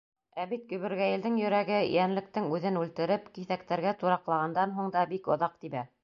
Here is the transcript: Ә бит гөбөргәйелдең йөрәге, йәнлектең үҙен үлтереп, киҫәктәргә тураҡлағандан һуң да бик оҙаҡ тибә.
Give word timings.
Ә 0.41 0.43
бит 0.51 0.61
гөбөргәйелдең 0.69 1.35
йөрәге, 1.41 1.75
йәнлектең 1.97 2.47
үҙен 2.55 2.79
үлтереп, 2.83 3.27
киҫәктәргә 3.35 3.93
тураҡлағандан 3.99 4.73
һуң 4.79 4.89
да 4.97 5.05
бик 5.13 5.31
оҙаҡ 5.37 5.61
тибә. 5.67 5.85